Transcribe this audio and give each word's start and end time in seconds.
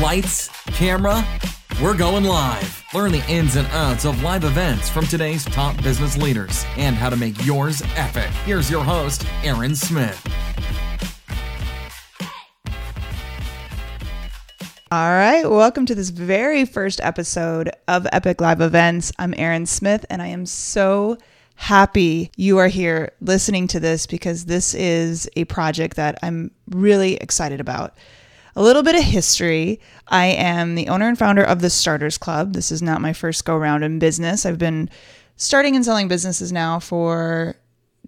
Lights, 0.00 0.48
camera, 0.68 1.22
we're 1.82 1.94
going 1.94 2.24
live. 2.24 2.82
Learn 2.94 3.12
the 3.12 3.22
ins 3.28 3.56
and 3.56 3.66
outs 3.68 4.06
of 4.06 4.22
live 4.22 4.44
events 4.44 4.88
from 4.88 5.06
today's 5.06 5.44
top 5.44 5.76
business 5.82 6.16
leaders 6.16 6.64
and 6.78 6.96
how 6.96 7.10
to 7.10 7.16
make 7.16 7.44
yours 7.44 7.82
epic. 7.96 8.30
Here's 8.46 8.70
your 8.70 8.82
host, 8.82 9.26
Erin 9.44 9.76
Smith. 9.76 10.18
All 14.90 15.10
right, 15.10 15.44
welcome 15.44 15.84
to 15.84 15.94
this 15.94 16.08
very 16.08 16.64
first 16.64 17.02
episode 17.02 17.70
of 17.86 18.06
Epic 18.10 18.40
Live 18.40 18.62
Events. 18.62 19.12
I'm 19.18 19.34
Erin 19.36 19.66
Smith, 19.66 20.06
and 20.08 20.22
I 20.22 20.28
am 20.28 20.46
so 20.46 21.18
happy 21.56 22.30
you 22.38 22.56
are 22.56 22.68
here 22.68 23.12
listening 23.20 23.66
to 23.66 23.78
this 23.78 24.06
because 24.06 24.46
this 24.46 24.72
is 24.72 25.28
a 25.36 25.44
project 25.44 25.96
that 25.96 26.18
I'm 26.22 26.52
really 26.70 27.16
excited 27.16 27.60
about. 27.60 27.98
A 28.56 28.62
little 28.62 28.82
bit 28.82 28.96
of 28.96 29.02
history. 29.02 29.80
I 30.08 30.26
am 30.26 30.74
the 30.74 30.88
owner 30.88 31.08
and 31.08 31.18
founder 31.18 31.42
of 31.42 31.60
the 31.60 31.70
Starters 31.70 32.18
Club. 32.18 32.52
This 32.52 32.72
is 32.72 32.82
not 32.82 33.00
my 33.00 33.12
first 33.12 33.44
go 33.44 33.56
round 33.56 33.84
in 33.84 33.98
business. 33.98 34.44
I've 34.44 34.58
been 34.58 34.90
starting 35.36 35.76
and 35.76 35.84
selling 35.84 36.08
businesses 36.08 36.52
now 36.52 36.78
for 36.78 37.56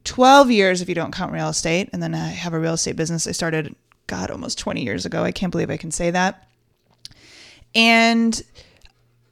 12 0.05 0.51
years 0.51 0.81
if 0.81 0.89
you 0.89 0.95
don't 0.95 1.15
count 1.15 1.33
real 1.33 1.49
estate. 1.49 1.89
And 1.93 2.03
then 2.03 2.15
I 2.15 2.29
have 2.29 2.55
a 2.55 2.59
real 2.59 2.75
estate 2.75 2.97
business 2.97 3.27
I 3.27 3.33
started, 3.33 3.75
God, 4.07 4.31
almost 4.31 4.59
20 4.59 4.83
years 4.83 5.07
ago. 5.07 5.23
I 5.23 5.33
can't 5.33 5.53
believe 5.53 5.71
I 5.71 5.77
can 5.77 5.91
say 5.91 6.11
that. 6.11 6.49
And 7.75 8.41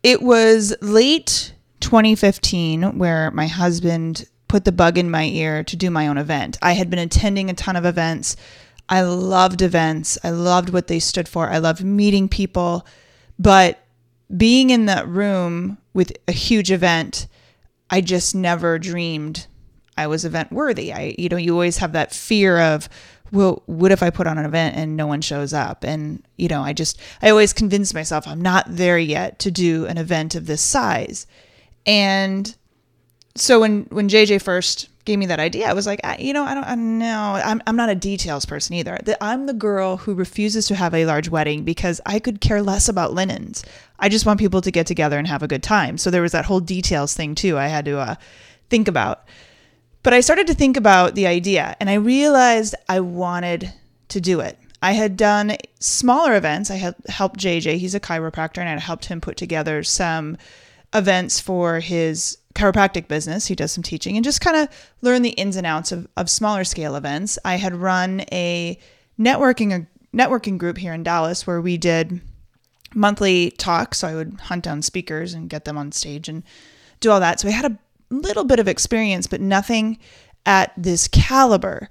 it 0.02 0.22
was 0.22 0.74
late 0.80 1.54
2015 1.80 2.98
where 2.98 3.30
my 3.32 3.46
husband 3.46 4.24
put 4.48 4.64
the 4.64 4.72
bug 4.72 4.98
in 4.98 5.10
my 5.10 5.24
ear 5.24 5.62
to 5.64 5.76
do 5.76 5.90
my 5.90 6.08
own 6.08 6.18
event. 6.18 6.58
I 6.62 6.72
had 6.72 6.90
been 6.90 6.98
attending 6.98 7.50
a 7.50 7.54
ton 7.54 7.76
of 7.76 7.84
events. 7.84 8.36
I 8.90 9.02
loved 9.02 9.62
events. 9.62 10.18
I 10.22 10.30
loved 10.30 10.70
what 10.70 10.88
they 10.88 10.98
stood 10.98 11.28
for. 11.28 11.48
I 11.48 11.58
loved 11.58 11.82
meeting 11.82 12.28
people. 12.28 12.86
But 13.38 13.78
being 14.36 14.70
in 14.70 14.86
that 14.86 15.08
room 15.08 15.78
with 15.94 16.12
a 16.28 16.32
huge 16.32 16.70
event, 16.70 17.26
I 17.88 18.00
just 18.00 18.34
never 18.34 18.78
dreamed 18.78 19.46
I 19.96 20.06
was 20.06 20.24
event 20.24 20.50
worthy. 20.50 20.92
I, 20.92 21.14
you 21.18 21.28
know, 21.28 21.36
you 21.36 21.52
always 21.52 21.76
have 21.78 21.92
that 21.92 22.14
fear 22.14 22.58
of, 22.58 22.88
well, 23.32 23.62
what 23.66 23.92
if 23.92 24.02
I 24.02 24.10
put 24.10 24.26
on 24.26 24.38
an 24.38 24.46
event 24.46 24.76
and 24.76 24.96
no 24.96 25.06
one 25.06 25.20
shows 25.20 25.52
up? 25.52 25.84
And, 25.84 26.24
you 26.36 26.48
know, 26.48 26.62
I 26.62 26.72
just, 26.72 26.98
I 27.22 27.30
always 27.30 27.52
convince 27.52 27.94
myself 27.94 28.26
I'm 28.26 28.40
not 28.40 28.64
there 28.68 28.98
yet 28.98 29.38
to 29.40 29.50
do 29.50 29.86
an 29.86 29.98
event 29.98 30.34
of 30.34 30.46
this 30.46 30.62
size. 30.62 31.26
And 31.86 32.54
so 33.34 33.60
when 33.60 33.82
when 33.90 34.08
JJ 34.08 34.42
first 34.42 34.88
gave 35.04 35.18
me 35.18 35.26
that 35.26 35.40
idea, 35.40 35.68
I 35.68 35.72
was 35.72 35.86
like, 35.86 36.00
I, 36.04 36.16
you 36.18 36.32
know, 36.32 36.44
I 36.44 36.54
don't, 36.54 36.64
I 36.64 36.74
know, 36.74 37.40
I'm 37.42 37.62
I'm 37.66 37.76
not 37.76 37.88
a 37.88 37.94
details 37.94 38.44
person 38.44 38.74
either. 38.74 38.98
I'm 39.20 39.46
the 39.46 39.54
girl 39.54 39.96
who 39.98 40.14
refuses 40.14 40.66
to 40.66 40.74
have 40.74 40.94
a 40.94 41.06
large 41.06 41.28
wedding 41.28 41.64
because 41.64 42.00
I 42.04 42.18
could 42.18 42.40
care 42.40 42.62
less 42.62 42.88
about 42.88 43.14
linens. 43.14 43.64
I 43.98 44.08
just 44.08 44.26
want 44.26 44.40
people 44.40 44.60
to 44.60 44.70
get 44.70 44.86
together 44.86 45.18
and 45.18 45.26
have 45.26 45.42
a 45.42 45.48
good 45.48 45.62
time. 45.62 45.98
So 45.98 46.10
there 46.10 46.22
was 46.22 46.32
that 46.32 46.44
whole 46.44 46.60
details 46.60 47.14
thing 47.14 47.34
too. 47.34 47.58
I 47.58 47.68
had 47.68 47.84
to 47.86 47.98
uh, 47.98 48.14
think 48.68 48.88
about. 48.88 49.24
But 50.02 50.14
I 50.14 50.20
started 50.20 50.46
to 50.46 50.54
think 50.54 50.76
about 50.76 51.14
the 51.14 51.26
idea, 51.26 51.76
and 51.78 51.90
I 51.90 51.94
realized 51.94 52.74
I 52.88 53.00
wanted 53.00 53.72
to 54.08 54.20
do 54.20 54.40
it. 54.40 54.58
I 54.82 54.92
had 54.92 55.16
done 55.16 55.56
smaller 55.78 56.36
events. 56.36 56.70
I 56.70 56.76
had 56.76 56.94
helped 57.08 57.38
JJ. 57.38 57.76
He's 57.76 57.94
a 57.94 58.00
chiropractor, 58.00 58.58
and 58.58 58.68
I 58.68 58.78
helped 58.78 59.06
him 59.06 59.20
put 59.20 59.36
together 59.36 59.82
some 59.82 60.38
events 60.94 61.38
for 61.38 61.80
his 61.80 62.38
chiropractic 62.54 63.08
business. 63.08 63.46
He 63.46 63.54
does 63.54 63.72
some 63.72 63.82
teaching 63.82 64.16
and 64.16 64.24
just 64.24 64.40
kind 64.40 64.56
of 64.56 64.68
learn 65.02 65.22
the 65.22 65.30
ins 65.30 65.56
and 65.56 65.66
outs 65.66 65.92
of, 65.92 66.06
of 66.16 66.28
smaller 66.28 66.64
scale 66.64 66.96
events. 66.96 67.38
I 67.44 67.56
had 67.56 67.74
run 67.74 68.22
a 68.32 68.78
networking 69.18 69.72
a 69.72 69.86
networking 70.16 70.58
group 70.58 70.78
here 70.78 70.92
in 70.92 71.02
Dallas 71.02 71.46
where 71.46 71.60
we 71.60 71.76
did 71.76 72.20
monthly 72.94 73.52
talks. 73.52 73.98
So 73.98 74.08
I 74.08 74.14
would 74.14 74.40
hunt 74.40 74.64
down 74.64 74.82
speakers 74.82 75.34
and 75.34 75.48
get 75.48 75.64
them 75.64 75.78
on 75.78 75.92
stage 75.92 76.28
and 76.28 76.42
do 77.00 77.10
all 77.10 77.20
that. 77.20 77.40
So 77.40 77.48
I 77.48 77.52
had 77.52 77.70
a 77.70 77.78
little 78.10 78.44
bit 78.44 78.58
of 78.58 78.68
experience, 78.68 79.26
but 79.26 79.40
nothing 79.40 79.98
at 80.44 80.72
this 80.76 81.06
caliber. 81.08 81.88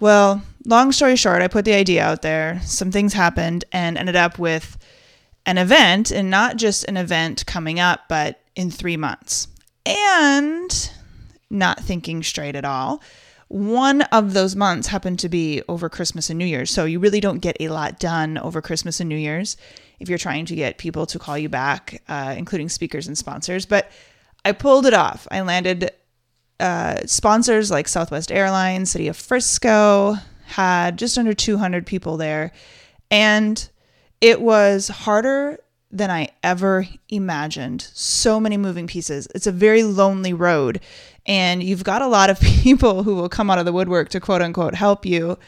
Well, 0.00 0.42
long 0.66 0.92
story 0.92 1.16
short, 1.16 1.42
I 1.42 1.48
put 1.48 1.64
the 1.64 1.74
idea 1.74 2.02
out 2.02 2.22
there. 2.22 2.60
Some 2.64 2.90
things 2.90 3.12
happened 3.12 3.64
and 3.70 3.96
ended 3.96 4.16
up 4.16 4.38
with 4.38 4.78
an 5.46 5.58
event 5.58 6.10
and 6.10 6.30
not 6.30 6.56
just 6.56 6.84
an 6.84 6.96
event 6.96 7.46
coming 7.46 7.78
up, 7.78 8.08
but 8.08 8.40
in 8.56 8.70
three 8.70 8.96
months. 8.96 9.48
And 9.86 10.90
not 11.50 11.80
thinking 11.80 12.22
straight 12.22 12.56
at 12.56 12.64
all. 12.64 13.02
One 13.48 14.02
of 14.02 14.32
those 14.32 14.54
months 14.54 14.86
happened 14.86 15.18
to 15.20 15.28
be 15.28 15.62
over 15.68 15.88
Christmas 15.88 16.30
and 16.30 16.38
New 16.38 16.44
Year's. 16.44 16.70
So 16.70 16.84
you 16.84 17.00
really 17.00 17.20
don't 17.20 17.40
get 17.40 17.56
a 17.58 17.68
lot 17.68 17.98
done 17.98 18.38
over 18.38 18.62
Christmas 18.62 19.00
and 19.00 19.08
New 19.08 19.16
Year's 19.16 19.56
if 19.98 20.08
you're 20.08 20.18
trying 20.18 20.46
to 20.46 20.54
get 20.54 20.78
people 20.78 21.04
to 21.06 21.18
call 21.18 21.36
you 21.36 21.48
back, 21.48 22.02
uh, 22.08 22.34
including 22.38 22.68
speakers 22.68 23.08
and 23.08 23.18
sponsors. 23.18 23.66
But 23.66 23.90
I 24.44 24.52
pulled 24.52 24.86
it 24.86 24.94
off. 24.94 25.26
I 25.30 25.40
landed 25.40 25.90
uh, 26.60 27.00
sponsors 27.06 27.70
like 27.70 27.88
Southwest 27.88 28.30
Airlines, 28.30 28.92
City 28.92 29.08
of 29.08 29.16
Frisco, 29.16 30.16
had 30.46 30.96
just 30.96 31.18
under 31.18 31.34
200 31.34 31.86
people 31.86 32.16
there. 32.16 32.52
And 33.10 33.68
it 34.20 34.40
was 34.40 34.88
harder 34.88 35.58
than 35.90 36.10
I 36.10 36.28
ever 36.42 36.86
imagined. 37.08 37.82
So 37.94 38.38
many 38.38 38.56
moving 38.56 38.86
pieces. 38.86 39.26
It's 39.34 39.46
a 39.46 39.52
very 39.52 39.82
lonely 39.82 40.32
road. 40.32 40.80
And 41.26 41.62
you've 41.62 41.84
got 41.84 42.02
a 42.02 42.06
lot 42.06 42.30
of 42.30 42.40
people 42.40 43.02
who 43.02 43.14
will 43.14 43.28
come 43.28 43.50
out 43.50 43.58
of 43.58 43.64
the 43.64 43.72
woodwork 43.72 44.08
to 44.10 44.20
quote 44.20 44.42
unquote 44.42 44.74
help 44.74 45.04
you. 45.04 45.38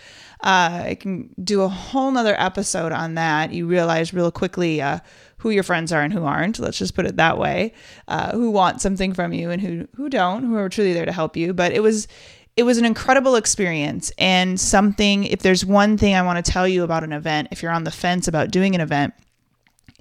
Uh, 0.40 0.82
I 0.86 0.96
can 0.98 1.32
do 1.42 1.62
a 1.62 1.68
whole 1.68 2.10
nother 2.10 2.34
episode 2.36 2.90
on 2.90 3.14
that. 3.14 3.52
You 3.52 3.66
realize 3.66 4.12
real 4.12 4.32
quickly 4.32 4.82
uh, 4.82 4.98
who 5.38 5.50
your 5.50 5.62
friends 5.62 5.92
are 5.92 6.02
and 6.02 6.12
who 6.12 6.24
aren't. 6.24 6.58
Let's 6.58 6.78
just 6.78 6.96
put 6.96 7.06
it 7.06 7.16
that 7.16 7.38
way. 7.38 7.74
Uh, 8.08 8.32
who 8.32 8.50
want 8.50 8.80
something 8.80 9.12
from 9.12 9.32
you 9.32 9.50
and 9.50 9.62
who 9.62 9.86
who 9.94 10.08
don't. 10.08 10.44
Who 10.44 10.56
are 10.56 10.68
truly 10.68 10.94
there 10.94 11.06
to 11.06 11.12
help 11.12 11.36
you. 11.36 11.54
But 11.54 11.72
it 11.72 11.80
was 11.80 12.08
it 12.56 12.64
was 12.64 12.76
an 12.76 12.84
incredible 12.84 13.36
experience 13.36 14.12
and 14.18 14.60
something 14.60 15.24
if 15.24 15.40
there's 15.40 15.64
one 15.64 15.96
thing 15.96 16.14
i 16.14 16.20
want 16.20 16.44
to 16.44 16.52
tell 16.52 16.68
you 16.68 16.84
about 16.84 17.02
an 17.02 17.12
event 17.12 17.48
if 17.50 17.62
you're 17.62 17.72
on 17.72 17.84
the 17.84 17.90
fence 17.90 18.28
about 18.28 18.50
doing 18.50 18.74
an 18.74 18.80
event 18.82 19.14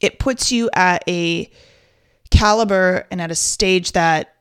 it 0.02 0.20
puts 0.20 0.52
you 0.52 0.70
at 0.74 1.04
a 1.08 1.50
caliber 2.32 3.08
and 3.12 3.22
at 3.22 3.32
a 3.32 3.36
stage 3.36 3.92
that 3.92 4.36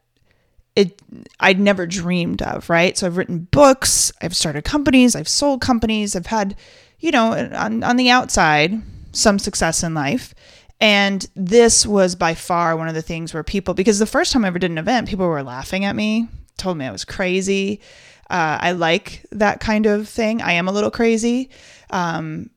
it 0.76 1.00
I'd 1.38 1.60
never 1.60 1.86
dreamed 1.86 2.42
of, 2.42 2.70
right? 2.70 2.96
So 2.96 3.06
I've 3.06 3.16
written 3.16 3.48
books, 3.50 4.12
I've 4.22 4.36
started 4.36 4.64
companies, 4.64 5.14
I've 5.14 5.28
sold 5.28 5.60
companies, 5.60 6.16
I've 6.16 6.26
had, 6.26 6.56
you 6.98 7.10
know, 7.10 7.32
on, 7.32 7.82
on 7.82 7.96
the 7.96 8.10
outside, 8.10 8.80
some 9.12 9.38
success 9.38 9.82
in 9.82 9.94
life. 9.94 10.34
And 10.80 11.28
this 11.34 11.84
was 11.84 12.14
by 12.14 12.34
far 12.34 12.76
one 12.76 12.88
of 12.88 12.94
the 12.94 13.02
things 13.02 13.34
where 13.34 13.42
people, 13.42 13.74
because 13.74 13.98
the 13.98 14.06
first 14.06 14.32
time 14.32 14.44
I 14.44 14.48
ever 14.48 14.58
did 14.58 14.70
an 14.70 14.78
event, 14.78 15.08
people 15.08 15.26
were 15.26 15.42
laughing 15.42 15.84
at 15.84 15.96
me, 15.96 16.28
told 16.56 16.78
me 16.78 16.86
I 16.86 16.92
was 16.92 17.04
crazy. 17.04 17.80
Uh, 18.30 18.58
I 18.60 18.72
like 18.72 19.26
that 19.32 19.60
kind 19.60 19.86
of 19.86 20.08
thing. 20.08 20.40
I 20.40 20.52
am 20.52 20.68
a 20.68 20.72
little 20.72 20.90
crazy. 20.90 21.50
Um, 21.90 22.48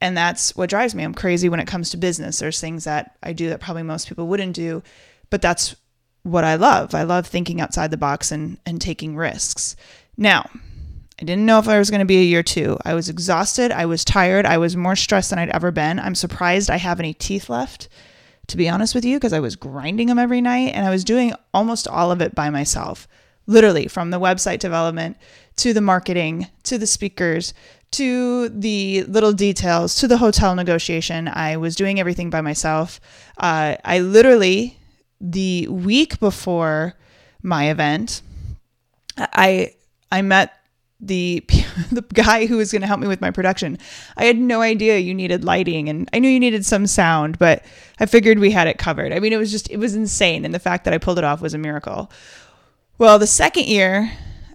and 0.00 0.16
that's 0.16 0.54
what 0.56 0.70
drives 0.70 0.94
me. 0.94 1.02
I'm 1.02 1.14
crazy 1.14 1.48
when 1.48 1.60
it 1.60 1.66
comes 1.66 1.90
to 1.90 1.96
business. 1.96 2.38
There's 2.38 2.60
things 2.60 2.84
that 2.84 3.16
I 3.22 3.32
do 3.32 3.48
that 3.50 3.60
probably 3.60 3.82
most 3.82 4.08
people 4.08 4.28
wouldn't 4.28 4.54
do, 4.54 4.82
but 5.30 5.42
that's 5.42 5.74
what 6.22 6.44
I 6.44 6.56
love. 6.56 6.94
I 6.94 7.02
love 7.02 7.26
thinking 7.26 7.60
outside 7.60 7.90
the 7.90 7.96
box 7.96 8.30
and, 8.30 8.58
and 8.66 8.80
taking 8.80 9.16
risks. 9.16 9.76
Now, 10.16 10.48
I 11.20 11.24
didn't 11.24 11.46
know 11.46 11.58
if 11.58 11.68
I 11.68 11.78
was 11.78 11.90
going 11.90 12.00
to 12.00 12.06
be 12.06 12.18
a 12.18 12.24
year 12.24 12.42
two. 12.42 12.78
I 12.84 12.94
was 12.94 13.08
exhausted. 13.08 13.72
I 13.72 13.86
was 13.86 14.04
tired. 14.04 14.46
I 14.46 14.58
was 14.58 14.76
more 14.76 14.94
stressed 14.94 15.30
than 15.30 15.38
I'd 15.38 15.48
ever 15.48 15.72
been. 15.72 15.98
I'm 15.98 16.14
surprised 16.14 16.70
I 16.70 16.76
have 16.76 17.00
any 17.00 17.12
teeth 17.12 17.48
left, 17.48 17.88
to 18.48 18.56
be 18.56 18.68
honest 18.68 18.94
with 18.94 19.04
you, 19.04 19.16
because 19.16 19.32
I 19.32 19.40
was 19.40 19.56
grinding 19.56 20.06
them 20.06 20.18
every 20.18 20.40
night 20.40 20.74
and 20.74 20.86
I 20.86 20.90
was 20.90 21.02
doing 21.02 21.32
almost 21.52 21.88
all 21.88 22.12
of 22.12 22.20
it 22.20 22.34
by 22.34 22.50
myself 22.50 23.08
literally 23.48 23.88
from 23.88 24.10
the 24.10 24.20
website 24.20 24.60
development 24.60 25.16
to 25.56 25.72
the 25.72 25.80
marketing 25.80 26.46
to 26.62 26.78
the 26.78 26.86
speakers 26.86 27.52
to 27.90 28.48
the 28.50 29.02
little 29.04 29.32
details 29.32 29.96
to 29.96 30.06
the 30.06 30.18
hotel 30.18 30.54
negotiation. 30.54 31.26
I 31.26 31.56
was 31.56 31.74
doing 31.74 31.98
everything 31.98 32.30
by 32.30 32.40
myself. 32.42 33.00
Uh, 33.38 33.76
I 33.84 34.00
literally, 34.00 34.78
the 35.20 35.66
week 35.68 36.20
before 36.20 36.94
my 37.42 37.70
event, 37.70 38.22
I 39.16 39.74
I 40.12 40.22
met 40.22 40.52
the 41.00 41.44
the 41.90 42.02
guy 42.12 42.46
who 42.46 42.58
was 42.58 42.72
going 42.72 42.82
to 42.82 42.88
help 42.88 43.00
me 43.00 43.08
with 43.08 43.20
my 43.20 43.30
production. 43.30 43.78
I 44.16 44.24
had 44.24 44.36
no 44.36 44.60
idea 44.60 44.98
you 44.98 45.14
needed 45.14 45.44
lighting 45.44 45.88
and 45.88 46.08
I 46.12 46.18
knew 46.18 46.28
you 46.28 46.40
needed 46.40 46.66
some 46.66 46.86
sound, 46.86 47.38
but 47.38 47.64
I 48.00 48.06
figured 48.06 48.38
we 48.38 48.50
had 48.50 48.66
it 48.66 48.78
covered. 48.78 49.12
I 49.12 49.20
mean, 49.20 49.32
it 49.32 49.38
was 49.38 49.50
just 49.50 49.70
it 49.70 49.78
was 49.78 49.94
insane 49.94 50.44
and 50.44 50.54
the 50.54 50.58
fact 50.58 50.84
that 50.84 50.92
I 50.92 50.98
pulled 50.98 51.18
it 51.18 51.24
off 51.24 51.40
was 51.40 51.54
a 51.54 51.58
miracle. 51.58 52.10
Well, 52.98 53.20
the 53.20 53.28
second 53.28 53.66
year, 53.66 54.10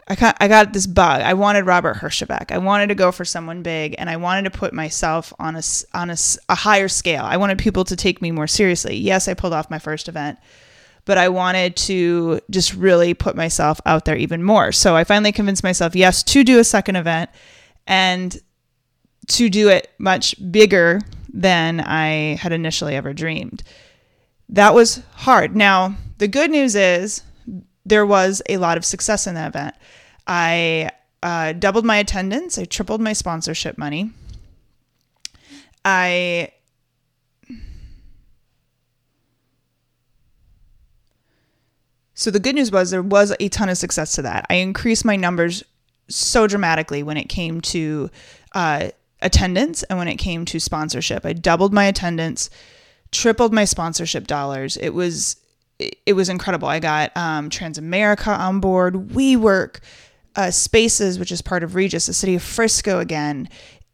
I 0.06 0.16
got, 0.16 0.36
I 0.42 0.50
got 0.50 0.74
this 0.74 0.86
bug. 0.86 1.22
I 1.22 1.34
wanted 1.34 1.66
Robert 1.66 1.96
Herjavec. 1.96 2.52
I 2.52 2.58
wanted 2.58 2.88
to 2.88 2.96
go 2.96 3.10
for 3.14 3.24
someone 3.24 3.64
big, 3.64 3.96
and 3.98 4.10
I 4.10 4.18
wanted 4.18 4.44
to 4.44 4.58
put 4.58 4.74
myself 4.74 5.34
on 5.40 5.56
a 5.56 5.62
on 5.94 6.10
a, 6.10 6.18
a 6.50 6.56
higher 6.56 6.90
scale. 6.90 7.24
I 7.24 7.38
wanted 7.38 7.58
people 7.58 7.86
to 7.86 7.96
take 7.96 8.22
me 8.22 8.32
more 8.32 8.48
seriously. 8.48 8.98
Yes, 8.98 9.30
I 9.30 9.34
pulled 9.34 9.54
off 9.54 9.72
my 9.72 9.80
first 9.80 10.10
event, 10.10 10.40
but 11.06 11.18
I 11.18 11.30
wanted 11.30 11.78
to 11.78 12.42
just 12.50 12.74
really 12.74 13.14
put 13.14 13.38
myself 13.38 13.80
out 13.86 14.04
there 14.04 14.18
even 14.18 14.44
more. 14.44 14.74
So 14.74 14.94
I 14.94 15.06
finally 15.06 15.32
convinced 15.32 15.64
myself, 15.64 15.96
yes, 15.96 16.22
to 16.24 16.44
do 16.44 16.60
a 16.60 16.66
second 16.66 16.98
event, 16.98 17.30
and 17.88 18.38
to 19.30 19.50
do 19.50 19.70
it 19.70 19.90
much 20.00 20.36
bigger 20.52 21.00
than 21.34 21.80
I 21.80 22.36
had 22.36 22.52
initially 22.52 22.96
ever 22.96 23.14
dreamed. 23.14 23.64
That 24.50 24.74
was 24.74 25.02
hard. 25.14 25.56
Now, 25.56 25.96
the 26.18 26.28
good 26.28 26.52
news 26.52 26.76
is 26.76 27.24
there 27.86 28.06
was 28.06 28.42
a 28.50 28.58
lot 28.58 28.78
of 28.78 28.86
success 28.86 29.28
in 29.28 29.36
that 29.36 29.50
event. 29.50 29.76
I 30.26 30.92
uh, 31.22 31.54
doubled 31.54 31.86
my 31.86 31.98
attendance, 31.98 32.58
I 32.58 32.66
tripled 32.66 33.02
my 33.02 33.14
sponsorship 33.14 33.78
money. 33.78 34.12
I 35.86 36.52
So 42.16 42.32
the 42.32 42.40
good 42.40 42.56
news 42.56 42.72
was 42.72 42.92
there 42.92 43.02
was 43.02 43.36
a 43.40 43.50
ton 43.50 43.70
of 43.70 43.78
success 43.78 44.14
to 44.16 44.22
that. 44.22 44.46
I 44.50 44.56
increased 44.56 45.04
my 45.04 45.16
numbers 45.16 45.64
so 46.08 46.48
dramatically 46.48 47.04
when 47.04 47.18
it 47.18 47.28
came 47.28 47.60
to 47.62 48.10
uh, 48.54 48.90
attendance 49.22 49.84
and 49.84 49.98
when 49.98 50.08
it 50.08 50.18
came 50.18 50.46
to 50.46 50.60
sponsorship. 50.60 51.26
I 51.26 51.34
doubled 51.34 51.74
my 51.74 51.86
attendance, 51.86 52.50
tripled 53.12 53.52
my 53.52 53.66
sponsorship 53.66 54.28
dollars. 54.28 54.78
It 54.78 54.92
was 54.92 55.38
it 55.80 56.14
was 56.14 56.30
incredible. 56.30 56.68
I 56.68 56.80
got 56.80 57.16
um, 57.16 57.50
Transamerica 57.50 58.38
on 58.38 58.60
board, 58.60 59.10
WeWork, 59.10 59.80
uh, 60.36 60.52
Spaces, 60.52 61.20
which 61.20 61.32
is 61.32 61.42
part 61.42 61.64
of 61.64 61.76
Regus, 61.76 62.06
the 62.06 62.14
city 62.14 62.36
of 62.36 62.44
Frisco 62.44 63.00
again. 63.00 63.50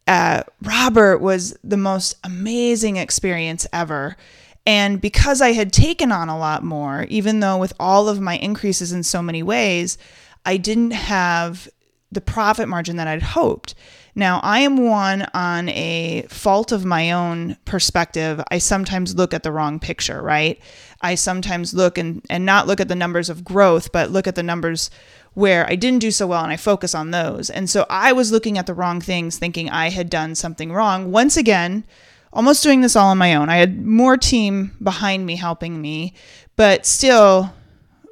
Uh, 0.07 0.43
Robert 0.63 1.19
was 1.19 1.57
the 1.63 1.77
most 1.77 2.17
amazing 2.23 2.97
experience 2.97 3.67
ever. 3.71 4.17
And 4.65 5.01
because 5.01 5.41
I 5.41 5.53
had 5.53 5.71
taken 5.71 6.11
on 6.11 6.29
a 6.29 6.37
lot 6.37 6.63
more, 6.63 7.05
even 7.09 7.39
though 7.39 7.57
with 7.57 7.73
all 7.79 8.09
of 8.09 8.19
my 8.19 8.37
increases 8.37 8.91
in 8.91 9.03
so 9.03 9.21
many 9.21 9.41
ways, 9.41 9.97
I 10.45 10.57
didn't 10.57 10.91
have 10.91 11.69
the 12.11 12.21
profit 12.21 12.67
margin 12.67 12.95
that 12.97 13.07
I'd 13.07 13.21
hoped. 13.21 13.75
Now, 14.15 14.39
I 14.43 14.59
am 14.59 14.77
one 14.77 15.27
on 15.33 15.69
a 15.69 16.25
fault 16.29 16.71
of 16.71 16.85
my 16.85 17.11
own 17.11 17.57
perspective. 17.65 18.41
I 18.49 18.57
sometimes 18.57 19.15
look 19.15 19.33
at 19.33 19.43
the 19.43 19.51
wrong 19.51 19.79
picture, 19.79 20.21
right? 20.21 20.59
I 21.01 21.15
sometimes 21.15 21.73
look 21.73 21.97
and, 21.97 22.25
and 22.29 22.45
not 22.45 22.67
look 22.67 22.79
at 22.79 22.87
the 22.87 22.95
numbers 22.95 23.29
of 23.29 23.43
growth, 23.43 23.91
but 23.91 24.11
look 24.11 24.27
at 24.27 24.35
the 24.35 24.43
numbers 24.43 24.89
where 25.33 25.65
I 25.69 25.75
didn't 25.75 25.99
do 25.99 26.11
so 26.11 26.27
well 26.27 26.43
and 26.43 26.51
I 26.51 26.57
focus 26.57 26.93
on 26.93 27.11
those. 27.11 27.49
And 27.49 27.69
so 27.69 27.85
I 27.89 28.11
was 28.11 28.31
looking 28.31 28.57
at 28.57 28.65
the 28.65 28.73
wrong 28.73 28.99
things, 28.99 29.37
thinking 29.37 29.69
I 29.69 29.89
had 29.89 30.09
done 30.09 30.35
something 30.35 30.71
wrong. 30.71 31.11
Once 31.11 31.37
again, 31.37 31.85
almost 32.33 32.63
doing 32.63 32.81
this 32.81 32.95
all 32.95 33.09
on 33.09 33.17
my 33.17 33.35
own. 33.35 33.49
I 33.49 33.57
had 33.57 33.85
more 33.85 34.17
team 34.17 34.75
behind 34.81 35.25
me 35.25 35.35
helping 35.35 35.81
me, 35.81 36.13
but 36.55 36.85
still 36.85 37.53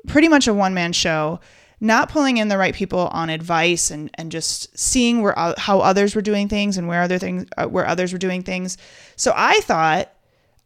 pretty 0.08 0.30
much 0.30 0.48
a 0.48 0.54
one 0.54 0.74
man 0.74 0.94
show 0.94 1.40
not 1.80 2.10
pulling 2.10 2.38
in 2.38 2.48
the 2.48 2.58
right 2.58 2.74
people 2.74 3.08
on 3.12 3.30
advice 3.30 3.92
and, 3.92 4.10
and 4.16 4.32
just 4.32 4.78
seeing 4.78 5.22
where 5.22 5.38
uh, 5.38 5.54
how 5.58 5.80
others 5.80 6.16
were 6.16 6.22
doing 6.22 6.48
things 6.48 6.78
and 6.78 6.88
where 6.88 7.02
other 7.02 7.20
things 7.20 7.46
uh, 7.58 7.66
where 7.66 7.88
others 7.88 8.12
were 8.12 8.20
doing 8.20 8.42
things. 8.42 8.78
So 9.16 9.32
I 9.36 9.60
thought 9.62 10.12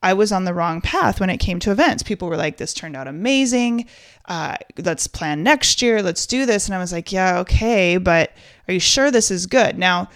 I 0.04 0.13
was 0.13 0.31
on 0.31 0.46
the 0.46 0.54
wrong 0.54 0.81
path 0.81 1.19
when 1.19 1.30
it 1.30 1.38
came 1.38 1.60
to 1.60 1.72
events. 1.72 2.02
People 2.02 2.30
were 2.30 2.38
like, 2.38 2.58
"This 2.58 2.74
turned 2.74 2.96
out 2.96 3.08
amazing. 3.08 3.88
Uh, 4.25 4.56
let's 4.78 5.08
plan 5.08 5.44
next 5.44 5.81
year. 5.81 6.02
Let's 6.02 6.25
do 6.25 6.46
this." 6.46 6.68
And 6.68 6.75
I 6.75 6.80
was 6.80 6.94
like, 6.94 7.12
"Yeah, 7.12 7.40
okay, 7.40 7.98
but 7.98 8.31
are 8.68 8.74
you 8.74 8.80
sure 8.80 9.12
this 9.12 9.31
is 9.31 9.46
good?" 9.48 9.78
Now, 9.78 10.10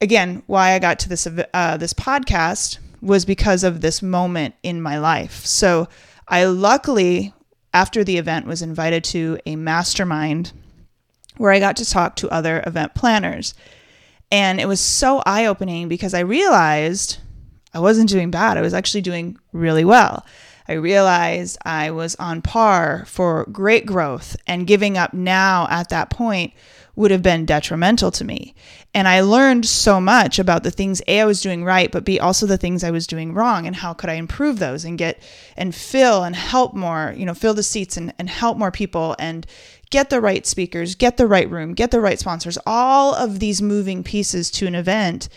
again, 0.00 0.42
why 0.46 0.72
I 0.72 0.78
got 0.78 1.00
to 1.00 1.08
this 1.08 1.26
uh, 1.26 1.76
this 1.76 1.92
podcast 1.92 2.78
was 3.02 3.24
because 3.24 3.64
of 3.64 3.80
this 3.80 4.00
moment 4.00 4.54
in 4.62 4.80
my 4.80 4.98
life. 4.98 5.44
So 5.44 5.88
I 6.28 6.44
luckily 6.44 7.34
after 7.72 8.04
the 8.04 8.18
event 8.18 8.46
was 8.46 8.62
invited 8.62 9.04
to 9.04 9.38
a 9.46 9.56
mastermind 9.56 10.52
where 11.36 11.52
I 11.52 11.58
got 11.58 11.76
to 11.76 11.88
talk 11.88 12.16
to 12.16 12.28
other 12.30 12.62
event 12.66 12.94
planners. 12.94 13.54
And 14.30 14.60
it 14.60 14.68
was 14.68 14.80
so 14.80 15.22
eye 15.26 15.46
opening 15.46 15.88
because 15.88 16.14
I 16.14 16.20
realized 16.20 17.18
I 17.72 17.80
wasn't 17.80 18.08
doing 18.08 18.30
bad. 18.30 18.56
I 18.56 18.62
was 18.62 18.74
actually 18.74 19.00
doing 19.00 19.38
really 19.52 19.84
well. 19.84 20.24
I 20.70 20.74
realized 20.74 21.58
I 21.64 21.90
was 21.90 22.14
on 22.14 22.42
par 22.42 23.04
for 23.08 23.44
great 23.50 23.86
growth, 23.86 24.36
and 24.46 24.68
giving 24.68 24.96
up 24.96 25.12
now 25.12 25.66
at 25.68 25.88
that 25.88 26.10
point 26.10 26.52
would 26.94 27.10
have 27.10 27.22
been 27.22 27.44
detrimental 27.44 28.12
to 28.12 28.24
me. 28.24 28.54
And 28.94 29.08
I 29.08 29.20
learned 29.20 29.66
so 29.66 30.00
much 30.00 30.38
about 30.38 30.62
the 30.62 30.70
things 30.70 31.02
A 31.08 31.22
I 31.22 31.24
was 31.24 31.40
doing 31.40 31.64
right, 31.64 31.90
but 31.90 32.04
B 32.04 32.20
also 32.20 32.46
the 32.46 32.56
things 32.56 32.84
I 32.84 32.92
was 32.92 33.08
doing 33.08 33.34
wrong 33.34 33.66
and 33.66 33.74
how 33.74 33.94
could 33.94 34.10
I 34.10 34.14
improve 34.14 34.60
those 34.60 34.84
and 34.84 34.96
get 34.96 35.20
and 35.56 35.74
fill 35.74 36.22
and 36.22 36.36
help 36.36 36.72
more, 36.72 37.14
you 37.16 37.26
know, 37.26 37.34
fill 37.34 37.54
the 37.54 37.64
seats 37.64 37.96
and, 37.96 38.14
and 38.16 38.30
help 38.30 38.56
more 38.56 38.70
people 38.70 39.16
and 39.18 39.48
get 39.90 40.08
the 40.08 40.20
right 40.20 40.46
speakers, 40.46 40.94
get 40.94 41.16
the 41.16 41.26
right 41.26 41.50
room, 41.50 41.74
get 41.74 41.90
the 41.90 42.00
right 42.00 42.20
sponsors, 42.20 42.58
all 42.64 43.12
of 43.12 43.40
these 43.40 43.60
moving 43.60 44.04
pieces 44.04 44.52
to 44.52 44.68
an 44.68 44.76
event 44.76 45.28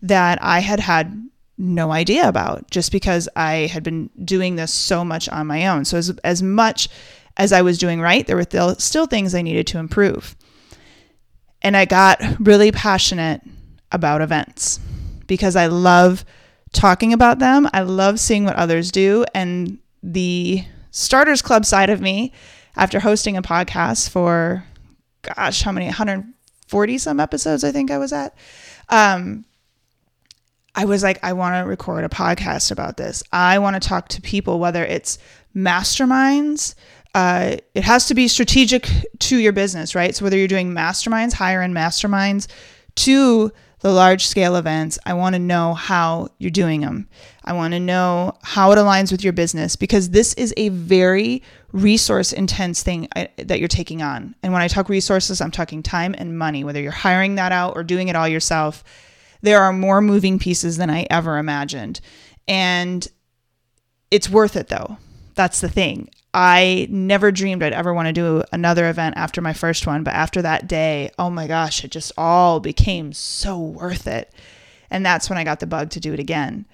that 0.00 0.40
I 0.40 0.60
had 0.60 0.78
had 0.78 1.28
no 1.58 1.92
idea 1.92 2.28
about 2.28 2.70
just 2.70 2.92
because 2.92 3.28
I 3.34 3.66
had 3.66 3.82
been 3.82 4.10
doing 4.24 4.56
this 4.56 4.72
so 4.72 5.04
much 5.04 5.28
on 5.28 5.46
my 5.46 5.66
own. 5.66 5.84
So 5.84 5.98
as 5.98 6.10
as 6.22 6.42
much 6.42 6.88
as 7.36 7.52
I 7.52 7.62
was 7.62 7.78
doing 7.78 8.00
right, 8.00 8.26
there 8.26 8.36
were 8.36 8.74
still 8.78 9.06
things 9.06 9.34
I 9.34 9.42
needed 9.42 9.66
to 9.68 9.78
improve. 9.78 10.36
And 11.62 11.76
I 11.76 11.84
got 11.84 12.20
really 12.38 12.72
passionate 12.72 13.42
about 13.92 14.22
events 14.22 14.80
because 15.26 15.56
I 15.56 15.66
love 15.66 16.24
talking 16.72 17.12
about 17.12 17.38
them. 17.38 17.68
I 17.72 17.82
love 17.82 18.20
seeing 18.20 18.44
what 18.44 18.56
others 18.56 18.90
do. 18.90 19.24
And 19.34 19.78
the 20.02 20.64
Starters 20.90 21.42
Club 21.42 21.64
side 21.64 21.90
of 21.90 22.00
me, 22.00 22.32
after 22.76 23.00
hosting 23.00 23.36
a 23.36 23.42
podcast 23.42 24.10
for, 24.10 24.64
gosh, 25.22 25.62
how 25.62 25.72
many, 25.72 25.86
140 25.86 26.98
some 26.98 27.20
episodes 27.20 27.64
I 27.64 27.72
think 27.72 27.90
I 27.90 27.98
was 27.98 28.12
at, 28.12 28.36
um, 28.90 29.44
I 30.76 30.84
was 30.84 31.02
like, 31.02 31.18
I 31.22 31.32
want 31.32 31.56
to 31.56 31.68
record 31.68 32.04
a 32.04 32.08
podcast 32.08 32.70
about 32.70 32.98
this. 32.98 33.22
I 33.32 33.58
want 33.58 33.80
to 33.82 33.88
talk 33.88 34.08
to 34.08 34.22
people, 34.22 34.60
whether 34.60 34.84
it's 34.84 35.18
masterminds, 35.56 36.74
uh, 37.14 37.56
it 37.74 37.82
has 37.82 38.06
to 38.08 38.14
be 38.14 38.28
strategic 38.28 38.90
to 39.20 39.38
your 39.38 39.52
business, 39.52 39.94
right? 39.94 40.14
So 40.14 40.24
whether 40.24 40.36
you're 40.36 40.46
doing 40.46 40.72
masterminds, 40.72 41.32
higher 41.32 41.62
end 41.62 41.74
masterminds, 41.74 42.46
to 42.96 43.50
the 43.80 43.90
large 43.90 44.26
scale 44.26 44.56
events, 44.56 44.98
I 45.06 45.14
want 45.14 45.34
to 45.34 45.38
know 45.38 45.72
how 45.72 46.28
you're 46.38 46.50
doing 46.50 46.82
them. 46.82 47.08
I 47.42 47.54
want 47.54 47.72
to 47.72 47.80
know 47.80 48.36
how 48.42 48.70
it 48.72 48.76
aligns 48.76 49.10
with 49.10 49.24
your 49.24 49.32
business 49.32 49.76
because 49.76 50.10
this 50.10 50.34
is 50.34 50.52
a 50.58 50.68
very 50.68 51.42
resource 51.72 52.32
intense 52.32 52.82
thing 52.82 53.08
I, 53.16 53.26
uh, 53.38 53.44
that 53.44 53.60
you're 53.60 53.68
taking 53.68 54.02
on. 54.02 54.34
And 54.42 54.52
when 54.52 54.60
I 54.60 54.68
talk 54.68 54.90
resources, 54.90 55.40
I'm 55.40 55.50
talking 55.50 55.82
time 55.82 56.14
and 56.18 56.38
money, 56.38 56.64
whether 56.64 56.82
you're 56.82 56.92
hiring 56.92 57.36
that 57.36 57.52
out 57.52 57.76
or 57.76 57.82
doing 57.82 58.08
it 58.08 58.16
all 58.16 58.28
yourself. 58.28 58.84
There 59.42 59.60
are 59.60 59.72
more 59.72 60.00
moving 60.00 60.38
pieces 60.38 60.76
than 60.76 60.90
I 60.90 61.06
ever 61.10 61.38
imagined. 61.38 62.00
And 62.48 63.06
it's 64.10 64.30
worth 64.30 64.56
it 64.56 64.68
though. 64.68 64.98
That's 65.34 65.60
the 65.60 65.68
thing. 65.68 66.08
I 66.32 66.86
never 66.90 67.32
dreamed 67.32 67.62
I'd 67.62 67.72
ever 67.72 67.94
want 67.94 68.06
to 68.08 68.12
do 68.12 68.42
another 68.52 68.88
event 68.88 69.16
after 69.16 69.40
my 69.40 69.52
first 69.52 69.86
one, 69.86 70.04
but 70.04 70.14
after 70.14 70.42
that 70.42 70.68
day, 70.68 71.10
oh 71.18 71.30
my 71.30 71.46
gosh, 71.46 71.82
it 71.82 71.90
just 71.90 72.12
all 72.18 72.60
became 72.60 73.12
so 73.12 73.58
worth 73.58 74.06
it. 74.06 74.32
And 74.90 75.04
that's 75.04 75.30
when 75.30 75.38
I 75.38 75.44
got 75.44 75.60
the 75.60 75.66
bug 75.66 75.90
to 75.90 76.00
do 76.00 76.12
it 76.12 76.20
again. 76.20 76.66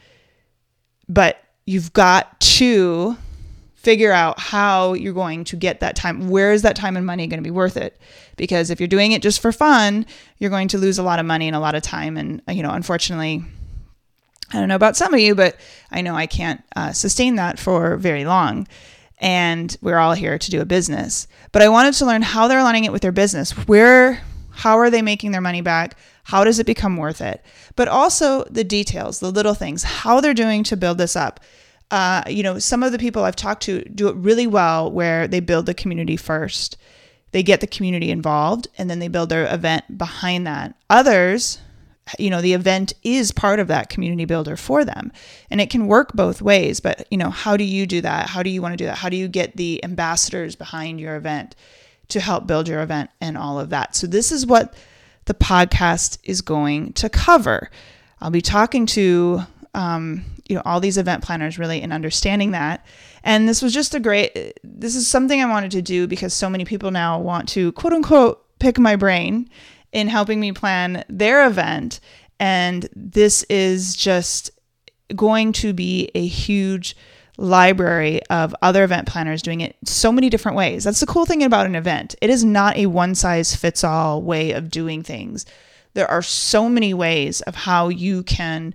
But 1.09 1.43
you've 1.65 1.93
got 1.93 2.41
to 2.41 3.17
figure 3.83 4.13
out 4.13 4.39
how 4.39 4.95
you're 4.95 5.13
going 5.13 5.45
to 5.45 5.57
get 5.57 5.81
that 5.81 5.97
time. 5.97 6.29
Where 6.29 6.53
is 6.53 6.63
that 6.63 6.77
time 6.77 6.97
and 6.97 7.05
money 7.05 7.27
going 7.27 7.43
to 7.43 7.45
be 7.45 7.51
worth 7.51 7.77
it? 7.77 8.01
Because 8.37 8.71
if 8.71 8.81
you're 8.81 8.87
doing 8.87 9.13
it 9.13 9.23
just 9.23 9.41
for 9.41 9.53
fun, 9.53 10.07
you're 10.39 10.51
going 10.51 10.69
to 10.69 10.79
lose 10.79 10.99
a 10.99 11.03
lot 11.03 11.19
of 11.19 11.27
money 11.27 11.47
and 11.47 11.57
a 11.57 11.61
lot 11.61 11.75
of 11.75 11.83
time. 11.83 12.17
And, 12.17 12.43
you 12.49 12.63
know, 12.63 12.71
unfortunately, 12.71 13.45
I 14.53 14.59
don't 14.59 14.69
know 14.69 14.77
about 14.77 14.97
some 14.97 15.15
of 15.15 15.21
you, 15.21 15.35
but 15.35 15.57
I 15.91 16.03
know 16.03 16.15
I 16.15 16.27
can't 16.27 16.63
uh, 16.77 16.93
sustain 16.93 17.37
that 17.37 17.59
for 17.59 17.97
very 17.97 18.25
long 18.25 18.67
and 19.23 19.77
we're 19.81 19.99
all 19.99 20.15
here 20.15 20.37
to 20.37 20.51
do 20.51 20.61
a 20.61 20.67
business. 20.67 21.29
But 21.53 21.63
I 21.63 21.69
wanted 21.69 21.95
to 21.95 22.07
learn 22.07 22.23
how 22.23 22.49
they're 22.49 22.59
aligning 22.59 22.85
it 22.85 22.93
with 22.93 23.03
their 23.03 23.13
business. 23.13 23.53
Where, 23.69 24.21
how 24.51 24.79
are 24.79 24.91
they 24.91 25.01
making 25.01 25.31
their 25.31 25.41
money 25.41 25.61
back? 25.61 25.97
How 26.25 26.43
does 26.43 26.59
it 26.59 26.67
become 26.67 26.97
worth 26.97 27.21
it? 27.21 27.43
But 27.77 27.87
also 27.87 28.45
the 28.45 28.65
details, 28.65 29.21
the 29.21 29.31
little 29.31 29.55
things, 29.55 29.85
how 29.85 30.21
they're 30.21 30.35
doing 30.35 30.65
to 30.65 30.77
build 30.77 30.99
this 30.99 31.15
up. 31.15 31.39
Uh, 31.93 32.23
you 32.27 32.43
know, 32.43 32.59
some 32.59 32.83
of 32.83 32.91
the 32.91 32.99
people 32.99 33.23
I've 33.23 33.37
talked 33.37 33.63
to 33.65 33.85
do 33.85 34.09
it 34.09 34.17
really 34.17 34.47
well 34.47 34.91
where 34.91 35.29
they 35.29 35.41
build 35.41 35.67
the 35.67 35.75
community 35.75 36.17
first. 36.17 36.79
They 37.33 37.43
get 37.43 37.61
the 37.61 37.67
community 37.67 38.11
involved 38.11 38.67
and 38.79 38.89
then 38.89 38.99
they 38.99 39.09
build 39.09 39.29
their 39.29 39.53
event 39.53 39.99
behind 39.99 40.47
that. 40.47 40.75
Others 40.89 41.59
you 42.19 42.31
know 42.31 42.41
the 42.41 42.53
event 42.53 42.93
is 43.03 43.33
part 43.33 43.61
of 43.61 43.69
that 43.69 43.89
community 43.89 44.25
builder 44.25 44.57
for 44.57 44.85
them 44.85 45.13
and 45.51 45.61
it 45.61 45.71
can 45.71 45.87
work 45.87 46.13
both 46.13 46.43
ways 46.43 46.81
but 46.81 47.07
you 47.11 47.17
know 47.17 47.31
how 47.31 47.57
do 47.57 47.65
you 47.65 47.87
do 47.87 48.01
that 48.01 48.29
how 48.29 48.43
do 48.43 48.51
you 48.51 48.61
want 48.61 48.73
to 48.73 48.77
do 48.77 48.87
that 48.87 48.99
how 48.99 49.09
do 49.09 49.17
you 49.17 49.29
get 49.29 49.57
the 49.57 49.83
ambassadors 49.85 50.57
behind 50.57 51.01
your 51.01 51.17
event 51.17 51.55
to 52.09 52.21
help 52.21 52.47
build 52.47 52.69
your 52.69 52.83
event 52.83 53.09
and 53.21 53.39
all 53.39 53.59
of 53.59 53.71
that 53.71 53.95
so 53.95 54.07
this 54.07 54.33
is 54.33 54.45
what 54.45 54.75
the 55.27 55.35
podcast 55.35 56.19
is 56.25 56.43
going 56.43 56.93
to 56.93 57.09
cover 57.09 57.71
i'll 58.21 58.31
be 58.31 58.43
talking 58.43 58.85
to 58.85 59.41
um, 59.75 60.25
you 60.53 60.57
know 60.59 60.63
all 60.65 60.79
these 60.79 60.99
event 60.99 61.25
planners 61.25 61.59
really 61.59 61.83
in 61.83 61.91
understanding 61.91 62.53
that 62.53 62.87
and 63.25 63.49
this 63.49 63.63
was 63.63 63.75
just 63.75 63.95
a 63.95 64.01
great 64.01 64.53
this 64.63 64.95
is 64.95 65.09
something 65.09 65.41
i 65.41 65.47
wanted 65.47 65.71
to 65.73 65.83
do 65.83 66.07
because 66.07 66.33
so 66.33 66.49
many 66.49 66.65
people 66.65 66.91
now 66.93 67.19
want 67.19 67.49
to 67.49 67.73
quote 67.73 67.93
unquote 67.93 68.39
pick 68.63 68.79
my 68.79 68.95
brain 68.95 69.49
in 69.93 70.09
helping 70.09 70.41
me 70.41 70.53
plan 70.53 71.05
their 71.09 71.47
event. 71.47 72.01
And 72.41 72.89
this 72.97 73.45
is 73.45 73.95
just 73.95 74.51
going 75.15 75.53
to 75.53 75.73
be 75.73 76.11
a 76.15 76.27
huge 76.27 76.97
library 77.39 78.25
of 78.27 78.55
other 78.63 78.85
event 78.85 79.09
planners 79.09 79.43
doing 79.43 79.61
it 79.61 79.77
so 79.85 80.13
many 80.13 80.31
different 80.31 80.57
ways. 80.57 80.85
That's 80.85 81.01
the 81.01 81.07
cool 81.07 81.27
thing 81.27 81.43
about 81.43 81.67
an 81.67 81.75
event. 81.75 82.15
It 82.21 82.31
is 82.31 82.45
not 82.45 82.77
a 82.77 82.87
one 82.87 83.15
size 83.15 83.55
fits 83.55 83.85
all 83.85 84.23
way 84.23 84.53
of 84.53 84.71
doing 84.71 85.03
things. 85.03 85.45
There 85.95 86.11
are 86.11 86.23
so 86.23 86.69
many 86.69 86.95
ways 86.95 87.41
of 87.43 87.55
how 87.55 87.89
you 87.89 88.23
can 88.23 88.75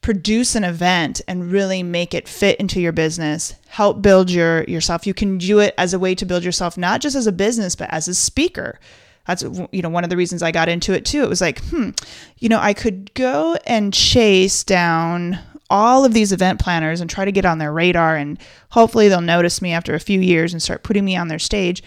produce 0.00 0.54
an 0.54 0.64
event 0.64 1.20
and 1.26 1.50
really 1.50 1.82
make 1.82 2.14
it 2.14 2.28
fit 2.28 2.58
into 2.58 2.80
your 2.80 2.92
business 2.92 3.54
help 3.68 4.00
build 4.00 4.30
your 4.30 4.64
yourself 4.64 5.06
you 5.06 5.14
can 5.14 5.38
do 5.38 5.58
it 5.58 5.74
as 5.76 5.92
a 5.92 5.98
way 5.98 6.14
to 6.14 6.24
build 6.24 6.44
yourself 6.44 6.76
not 6.78 7.00
just 7.00 7.16
as 7.16 7.26
a 7.26 7.32
business 7.32 7.74
but 7.74 7.90
as 7.90 8.08
a 8.08 8.14
speaker 8.14 8.78
that's 9.26 9.42
you 9.72 9.82
know 9.82 9.88
one 9.88 10.04
of 10.04 10.10
the 10.10 10.16
reasons 10.16 10.42
i 10.42 10.52
got 10.52 10.68
into 10.68 10.92
it 10.92 11.04
too 11.04 11.22
it 11.22 11.28
was 11.28 11.40
like 11.40 11.60
hmm 11.64 11.90
you 12.38 12.48
know 12.48 12.60
i 12.60 12.72
could 12.72 13.12
go 13.14 13.56
and 13.66 13.92
chase 13.92 14.62
down 14.64 15.38
all 15.68 16.04
of 16.04 16.14
these 16.14 16.32
event 16.32 16.60
planners 16.60 17.00
and 17.00 17.10
try 17.10 17.24
to 17.24 17.32
get 17.32 17.44
on 17.44 17.58
their 17.58 17.72
radar 17.72 18.16
and 18.16 18.38
hopefully 18.70 19.08
they'll 19.08 19.20
notice 19.20 19.60
me 19.60 19.72
after 19.72 19.94
a 19.94 20.00
few 20.00 20.20
years 20.20 20.52
and 20.52 20.62
start 20.62 20.82
putting 20.82 21.04
me 21.04 21.16
on 21.16 21.28
their 21.28 21.38
stage 21.38 21.82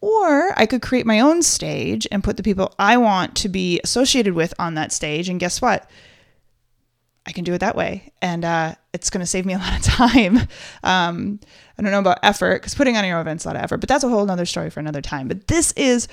or 0.00 0.52
I 0.58 0.66
could 0.66 0.82
create 0.82 1.06
my 1.06 1.20
own 1.20 1.42
stage 1.42 2.06
and 2.10 2.22
put 2.22 2.36
the 2.36 2.42
people 2.42 2.74
I 2.78 2.96
want 2.96 3.34
to 3.36 3.48
be 3.48 3.80
associated 3.82 4.34
with 4.34 4.54
on 4.58 4.74
that 4.74 4.92
stage. 4.92 5.28
And 5.28 5.40
guess 5.40 5.60
what? 5.60 5.88
I 7.28 7.32
can 7.32 7.44
do 7.44 7.52
it 7.52 7.58
that 7.58 7.76
way. 7.76 8.10
And 8.22 8.42
uh, 8.42 8.74
it's 8.94 9.10
going 9.10 9.20
to 9.20 9.26
save 9.26 9.44
me 9.44 9.52
a 9.52 9.58
lot 9.58 9.78
of 9.78 9.82
time. 9.82 10.40
Um, 10.82 11.40
I 11.76 11.82
don't 11.82 11.90
know 11.90 11.98
about 11.98 12.20
effort 12.22 12.62
because 12.62 12.74
putting 12.74 12.96
on 12.96 13.04
your 13.04 13.16
own 13.16 13.20
events 13.20 13.44
a 13.44 13.48
lot 13.48 13.56
of 13.56 13.62
effort, 13.62 13.78
but 13.78 13.88
that's 13.88 14.04
a 14.04 14.08
whole 14.08 14.28
other 14.30 14.46
story 14.46 14.70
for 14.70 14.80
another 14.80 15.02
time. 15.02 15.28
But 15.28 15.48
this 15.48 15.72
is 15.72 16.08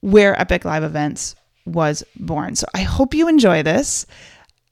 where 0.00 0.40
Epic 0.40 0.64
Live 0.64 0.82
Events 0.82 1.34
was 1.66 2.02
born. 2.16 2.56
So 2.56 2.66
I 2.74 2.82
hope 2.82 3.14
you 3.14 3.28
enjoy 3.28 3.62
this. 3.62 4.06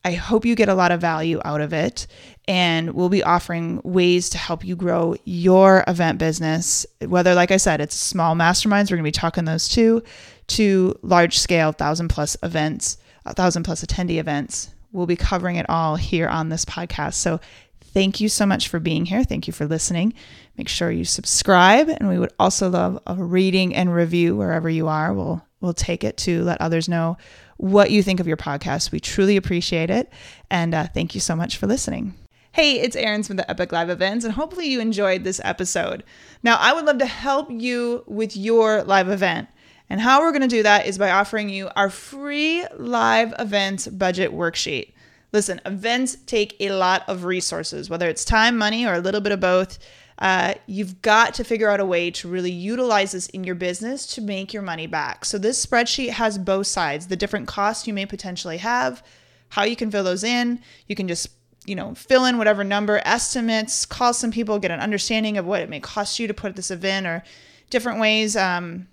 I 0.04 0.12
hope 0.12 0.44
you 0.44 0.54
get 0.54 0.68
a 0.68 0.74
lot 0.74 0.92
of 0.92 1.00
value 1.00 1.40
out 1.44 1.60
of 1.60 1.72
it. 1.72 2.06
And 2.48 2.94
we'll 2.94 3.08
be 3.08 3.22
offering 3.22 3.80
ways 3.84 4.30
to 4.30 4.38
help 4.38 4.64
you 4.64 4.76
grow 4.76 5.16
your 5.24 5.84
event 5.86 6.18
business. 6.18 6.86
Whether, 7.00 7.34
like 7.34 7.50
I 7.50 7.58
said, 7.58 7.80
it's 7.80 7.96
small 7.96 8.34
masterminds, 8.34 8.90
we're 8.90 8.96
going 8.96 9.04
to 9.04 9.08
be 9.08 9.12
talking 9.12 9.44
those 9.44 9.68
too, 9.68 10.02
to 10.48 10.98
large 11.02 11.38
scale, 11.38 11.72
thousand 11.72 12.08
plus 12.08 12.36
events, 12.42 12.98
a 13.26 13.34
thousand 13.34 13.64
plus 13.64 13.84
attendee 13.84 14.18
events 14.18 14.70
We'll 14.94 15.06
be 15.06 15.16
covering 15.16 15.56
it 15.56 15.68
all 15.68 15.96
here 15.96 16.28
on 16.28 16.48
this 16.48 16.64
podcast. 16.64 17.14
So 17.14 17.40
thank 17.80 18.20
you 18.20 18.28
so 18.28 18.46
much 18.46 18.68
for 18.68 18.78
being 18.78 19.04
here. 19.04 19.24
Thank 19.24 19.48
you 19.48 19.52
for 19.52 19.66
listening. 19.66 20.14
Make 20.56 20.68
sure 20.68 20.90
you 20.90 21.04
subscribe, 21.04 21.88
and 21.88 22.08
we 22.08 22.18
would 22.18 22.32
also 22.38 22.70
love 22.70 23.02
a 23.06 23.16
reading 23.16 23.74
and 23.74 23.92
review 23.92 24.36
wherever 24.36 24.70
you 24.70 24.86
are. 24.86 25.12
We'll 25.12 25.44
we'll 25.60 25.74
take 25.74 26.04
it 26.04 26.16
to 26.18 26.44
let 26.44 26.60
others 26.60 26.88
know 26.88 27.16
what 27.56 27.90
you 27.90 28.04
think 28.04 28.20
of 28.20 28.28
your 28.28 28.36
podcast. 28.36 28.92
We 28.92 29.00
truly 29.00 29.36
appreciate 29.36 29.90
it, 29.90 30.12
and 30.48 30.74
uh, 30.74 30.86
thank 30.94 31.14
you 31.14 31.20
so 31.20 31.34
much 31.34 31.56
for 31.56 31.66
listening. 31.66 32.14
Hey, 32.52 32.80
it's 32.80 32.94
Erin 32.94 33.24
from 33.24 33.34
the 33.34 33.50
Epic 33.50 33.72
Live 33.72 33.90
Events, 33.90 34.24
and 34.24 34.32
hopefully 34.32 34.68
you 34.68 34.78
enjoyed 34.78 35.24
this 35.24 35.40
episode. 35.42 36.04
Now, 36.44 36.56
I 36.60 36.72
would 36.72 36.84
love 36.84 36.98
to 36.98 37.06
help 37.06 37.50
you 37.50 38.04
with 38.06 38.36
your 38.36 38.84
live 38.84 39.08
event. 39.08 39.48
And 39.90 40.00
how 40.00 40.20
we're 40.20 40.32
going 40.32 40.42
to 40.42 40.48
do 40.48 40.62
that 40.62 40.86
is 40.86 40.98
by 40.98 41.10
offering 41.10 41.48
you 41.48 41.68
our 41.76 41.90
free 41.90 42.66
live 42.76 43.34
events 43.38 43.86
budget 43.86 44.32
worksheet. 44.32 44.92
Listen, 45.32 45.60
events 45.66 46.16
take 46.26 46.56
a 46.60 46.70
lot 46.70 47.02
of 47.08 47.24
resources, 47.24 47.90
whether 47.90 48.08
it's 48.08 48.24
time, 48.24 48.56
money, 48.56 48.86
or 48.86 48.94
a 48.94 49.00
little 49.00 49.20
bit 49.20 49.32
of 49.32 49.40
both. 49.40 49.78
Uh, 50.20 50.54
you've 50.66 51.02
got 51.02 51.34
to 51.34 51.44
figure 51.44 51.68
out 51.68 51.80
a 51.80 51.84
way 51.84 52.08
to 52.08 52.28
really 52.28 52.52
utilize 52.52 53.12
this 53.12 53.26
in 53.28 53.42
your 53.42 53.56
business 53.56 54.06
to 54.06 54.20
make 54.20 54.52
your 54.52 54.62
money 54.62 54.86
back. 54.86 55.24
So, 55.24 55.38
this 55.38 55.64
spreadsheet 55.64 56.10
has 56.10 56.38
both 56.38 56.68
sides 56.68 57.08
the 57.08 57.16
different 57.16 57.48
costs 57.48 57.86
you 57.88 57.92
may 57.92 58.06
potentially 58.06 58.58
have, 58.58 59.02
how 59.48 59.64
you 59.64 59.74
can 59.74 59.90
fill 59.90 60.04
those 60.04 60.22
in. 60.22 60.60
You 60.86 60.94
can 60.94 61.08
just 61.08 61.28
you 61.66 61.74
know, 61.74 61.94
fill 61.94 62.26
in 62.26 62.38
whatever 62.38 62.62
number, 62.62 63.00
estimates, 63.04 63.86
call 63.86 64.12
some 64.12 64.30
people, 64.30 64.58
get 64.58 64.70
an 64.70 64.80
understanding 64.80 65.38
of 65.38 65.46
what 65.46 65.62
it 65.62 65.68
may 65.68 65.80
cost 65.80 66.18
you 66.18 66.28
to 66.28 66.34
put 66.34 66.56
this 66.56 66.70
event 66.70 67.06
or 67.06 67.24
different 67.70 67.98
ways. 67.98 68.36
Um, 68.36 68.86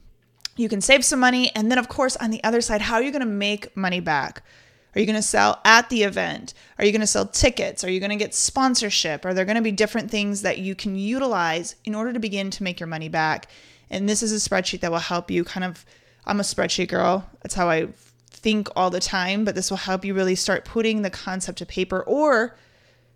you 0.55 0.70
can 0.70 0.81
save 0.81 1.05
some 1.05 1.20
money. 1.20 1.51
And 1.55 1.72
then, 1.72 1.77
of 1.77 1.89
course, 1.89 2.15
on 2.17 2.31
the 2.31 2.43
other 2.43 2.62
side, 2.62 2.81
how 2.81 2.96
are 2.96 3.03
you 3.03 3.12
going 3.12 3.22
to 3.22 3.25
make 3.25 3.75
money 3.75 4.00
back? 4.00 4.43
Are 4.93 5.00
you 5.00 5.05
going 5.05 5.15
to 5.15 5.22
sell 5.22 5.62
at 5.63 5.89
the 5.89 6.03
event? 6.03 6.53
Are 6.77 6.86
you 6.86 6.91
going 6.91 7.01
to 7.01 7.08
sell 7.08 7.25
tickets? 7.25 7.84
Are 7.84 7.89
you 7.89 8.00
going 8.00 8.10
to 8.10 8.17
get 8.17 8.36
sponsorship? 8.36 9.25
Are 9.25 9.34
there 9.34 9.46
going 9.46 9.55
to 9.55 9.62
be 9.62 9.72
different 9.72 10.12
things 10.12 10.41
that 10.41 10.58
you 10.58 10.75
can 10.75 10.96
utilize 10.96 11.75
in 11.86 11.96
order 11.96 12.12
to 12.12 12.20
begin 12.20 12.51
to 12.51 12.63
make 12.63 12.79
your 12.79 12.88
money 12.88 13.08
back? 13.08 13.50
And 13.89 14.08
this 14.08 14.22
is 14.22 14.34
a 14.34 14.50
spreadsheet 14.50 14.81
that 14.81 14.91
will 14.91 15.00
help 15.00 15.31
you 15.31 15.43
kind 15.43 15.63
of. 15.63 15.86
I'm 16.24 16.39
a 16.39 16.43
spreadsheet 16.43 16.89
girl. 16.89 17.27
That's 17.41 17.55
how 17.55 17.67
I 17.67 17.88
think 18.29 18.70
all 18.75 18.91
the 18.91 19.00
time, 19.00 19.43
but 19.43 19.55
this 19.55 19.72
will 19.72 19.77
help 19.77 20.05
you 20.05 20.13
really 20.13 20.36
start 20.36 20.65
putting 20.65 21.01
the 21.01 21.10
concept 21.10 21.58
to 21.60 21.65
paper 21.65 22.01
or 22.01 22.55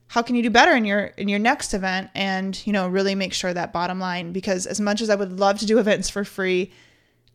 how 0.08 0.22
can 0.22 0.36
you 0.36 0.44
do 0.44 0.50
better 0.50 0.76
in 0.76 0.86
your 0.86 1.06
in 1.18 1.28
your 1.28 1.40
next 1.40 1.74
event 1.74 2.10
and 2.14 2.66
you 2.66 2.72
know 2.72 2.88
really 2.88 3.16
make 3.16 3.34
sure 3.34 3.54
that 3.54 3.74
bottom 3.74 4.00
line 4.00 4.32
because 4.32 4.66
as 4.66 4.80
much 4.80 5.02
as 5.02 5.10
I 5.10 5.16
would 5.16 5.40
love 5.40 5.60
to 5.60 5.66
do 5.66 5.80
events 5.80 6.10
for 6.10 6.24
free 6.24 6.72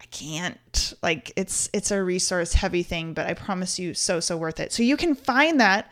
I 0.00 0.04
can't 0.07 0.95
like 1.02 1.33
it's 1.37 1.69
it's 1.73 1.90
a 1.90 2.02
resource 2.02 2.54
heavy 2.54 2.83
thing, 2.83 3.12
but 3.12 3.26
I 3.26 3.35
promise 3.35 3.78
you 3.78 3.95
so 3.95 4.21
so 4.21 4.37
worth 4.37 4.61
it. 4.61 4.73
So 4.73 4.83
you 4.83 4.97
can 4.97 5.14
find 5.14 5.61
that. 5.61 5.90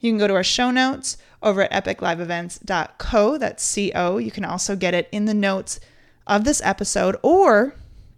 You 0.00 0.12
can 0.12 0.18
go 0.18 0.28
to 0.28 0.34
our 0.34 0.44
show 0.44 0.70
notes 0.70 1.16
over 1.42 1.62
at 1.62 1.84
epicliveevents.co. 1.84 3.38
That's 3.38 3.74
co. 3.74 4.18
You 4.18 4.30
can 4.30 4.44
also 4.44 4.76
get 4.76 4.94
it 4.94 5.08
in 5.10 5.24
the 5.24 5.34
notes 5.34 5.80
of 6.26 6.44
this 6.44 6.62
episode 6.64 7.16
or 7.22 7.74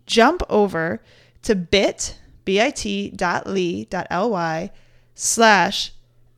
jump 0.06 0.42
over 0.50 1.02
to 1.42 1.54
bit 1.54 2.18
bit 2.44 3.16
dot 3.16 3.47
ly 3.47 3.87
dot 3.88 4.09
ly 4.11 4.70
slash 5.14 5.92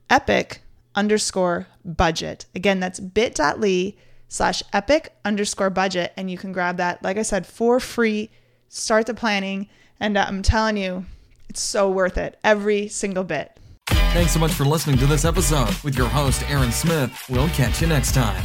epic 0.08 0.62
underscore 0.94 1.66
budget. 1.84 2.46
Again, 2.54 2.80
that's 2.80 3.00
bit.ly 3.00 3.94
slash 4.28 4.62
epic 4.72 5.14
underscore 5.24 5.70
budget. 5.70 6.12
And 6.16 6.30
you 6.30 6.38
can 6.38 6.52
grab 6.52 6.76
that, 6.76 7.02
like 7.02 7.16
I 7.16 7.22
said, 7.22 7.46
for 7.46 7.80
free 7.80 8.30
start 8.72 9.06
the 9.06 9.14
planning, 9.14 9.68
and 10.00 10.16
uh, 10.16 10.24
I'm 10.26 10.42
telling 10.42 10.76
you, 10.76 11.04
it's 11.48 11.60
so 11.60 11.90
worth 11.90 12.18
it. 12.18 12.38
Every 12.42 12.88
single 12.88 13.24
bit. 13.24 13.56
Thanks 13.86 14.32
so 14.32 14.38
much 14.38 14.52
for 14.52 14.64
listening 14.64 14.98
to 14.98 15.06
this 15.06 15.24
episode 15.24 15.74
with 15.84 15.96
your 15.96 16.08
host, 16.08 16.42
Erin 16.50 16.72
Smith. 16.72 17.12
We'll 17.28 17.48
catch 17.48 17.80
you 17.80 17.86
next 17.86 18.12
time. 18.14 18.42